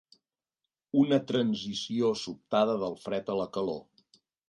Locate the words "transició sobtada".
1.33-2.81